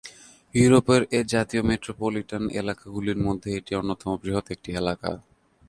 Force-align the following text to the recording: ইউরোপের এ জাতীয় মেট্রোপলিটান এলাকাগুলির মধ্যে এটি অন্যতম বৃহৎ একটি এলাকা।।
ইউরোপের 0.53 1.01
এ 1.11 1.21
জাতীয় 1.33 1.61
মেট্রোপলিটান 1.63 2.43
এলাকাগুলির 2.61 3.19
মধ্যে 3.27 3.49
এটি 3.57 3.71
অন্যতম 3.75 4.09
বৃহৎ 4.21 4.45
একটি 4.55 4.69
এলাকা।। 4.71 5.09